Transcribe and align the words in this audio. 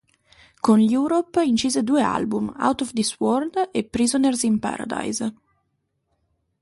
Con 0.61 0.79
gli 0.79 0.93
Europe 0.93 1.43
incise 1.43 1.83
due 1.83 2.01
album: 2.01 2.51
"Out 2.57 2.81
of 2.81 2.91
This 2.91 3.19
World" 3.19 3.69
e 3.71 3.83
"Prisoners 3.83 4.41
in 4.41 4.57
Paradise". 4.57 5.33